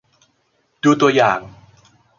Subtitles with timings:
[0.83, 1.39] ดูตัวอย่าง